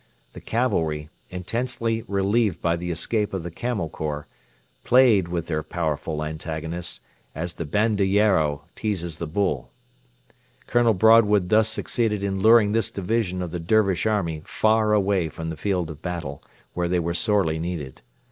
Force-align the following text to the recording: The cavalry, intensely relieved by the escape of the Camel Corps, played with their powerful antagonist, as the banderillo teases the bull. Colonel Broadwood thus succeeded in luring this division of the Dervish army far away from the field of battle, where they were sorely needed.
The 0.31 0.41
cavalry, 0.41 1.11
intensely 1.29 2.01
relieved 2.07 2.59
by 2.59 2.75
the 2.75 2.89
escape 2.89 3.35
of 3.35 3.43
the 3.43 3.51
Camel 3.51 3.87
Corps, 3.87 4.25
played 4.83 5.27
with 5.27 5.45
their 5.45 5.61
powerful 5.61 6.25
antagonist, 6.25 7.01
as 7.35 7.53
the 7.53 7.67
banderillo 7.67 8.63
teases 8.75 9.17
the 9.17 9.27
bull. 9.27 9.69
Colonel 10.65 10.95
Broadwood 10.95 11.49
thus 11.49 11.69
succeeded 11.69 12.23
in 12.23 12.39
luring 12.39 12.71
this 12.71 12.89
division 12.89 13.43
of 13.43 13.51
the 13.51 13.59
Dervish 13.59 14.07
army 14.07 14.41
far 14.43 14.91
away 14.93 15.29
from 15.29 15.51
the 15.51 15.55
field 15.55 15.91
of 15.91 16.01
battle, 16.01 16.43
where 16.73 16.87
they 16.87 16.99
were 16.99 17.13
sorely 17.13 17.59
needed. 17.59 18.01